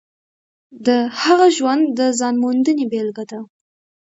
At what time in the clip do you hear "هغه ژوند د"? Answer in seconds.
1.21-1.99